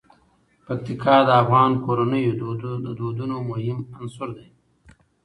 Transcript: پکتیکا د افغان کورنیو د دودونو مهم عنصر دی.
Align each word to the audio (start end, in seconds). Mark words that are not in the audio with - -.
پکتیکا 0.65 1.15
د 1.27 1.29
افغان 1.43 1.71
کورنیو 1.85 2.37
د 2.85 2.87
دودونو 2.99 3.35
مهم 3.49 3.77
عنصر 3.99 4.29
دی. 4.37 4.47